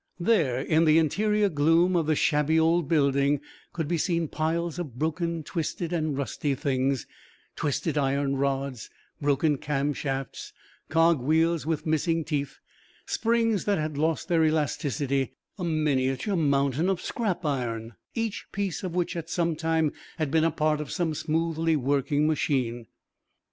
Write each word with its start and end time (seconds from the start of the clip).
There, 0.19 0.59
in 0.59 0.85
the 0.85 0.97
interior 0.97 1.47
gloom 1.47 1.95
of 1.95 2.07
the 2.07 2.15
shabby 2.15 2.59
old 2.59 2.87
building, 2.89 3.39
could 3.71 3.87
be 3.87 3.99
seen 3.99 4.29
piles 4.29 4.79
of 4.79 4.97
broken, 4.97 5.43
twisted, 5.43 5.93
and 5.93 6.17
rusty 6.17 6.55
things 6.55 7.05
twisted 7.55 7.99
iron 7.99 8.35
rods, 8.37 8.89
broken 9.21 9.59
cam 9.59 9.93
shafts, 9.93 10.53
cog 10.89 11.21
wheels 11.21 11.67
with 11.67 11.85
missing 11.85 12.23
teeth, 12.25 12.57
springs 13.05 13.65
that 13.65 13.77
had 13.77 13.95
lost 13.95 14.27
their 14.27 14.43
elasticity 14.43 15.33
a 15.59 15.63
miniature 15.63 16.35
mountain 16.35 16.89
of 16.89 16.99
scrap 16.99 17.45
iron 17.45 17.93
each 18.15 18.47
piece 18.51 18.81
of 18.81 18.95
which 18.95 19.15
at 19.15 19.29
some 19.29 19.55
time 19.55 19.91
had 20.17 20.31
been 20.31 20.43
a 20.43 20.49
part 20.49 20.81
of 20.81 20.91
some 20.91 21.13
smoothly 21.13 21.75
working 21.75 22.25
machine. 22.25 22.87